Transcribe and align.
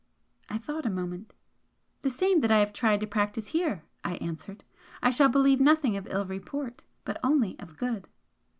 I 0.49 0.57
thought 0.57 0.87
a 0.87 0.89
moment. 0.89 1.31
"The 2.01 2.09
same 2.09 2.39
that 2.41 2.49
I 2.49 2.57
have 2.57 2.73
tried 2.73 3.01
to 3.01 3.05
practise 3.05 3.49
here" 3.49 3.83
I 4.03 4.15
answered 4.15 4.63
"I 4.99 5.11
shall 5.11 5.29
believe 5.29 5.59
nothing 5.59 5.95
of 5.95 6.07
ill 6.09 6.25
report 6.25 6.81
but 7.05 7.19
only 7.23 7.55
of 7.59 7.77
good." 7.77 8.07